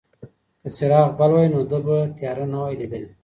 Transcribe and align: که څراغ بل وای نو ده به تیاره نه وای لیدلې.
که 0.61 0.69
څراغ 0.75 1.07
بل 1.19 1.31
وای 1.33 1.47
نو 1.53 1.59
ده 1.69 1.79
به 1.85 1.97
تیاره 2.17 2.45
نه 2.51 2.57
وای 2.61 2.75
لیدلې. 2.79 3.09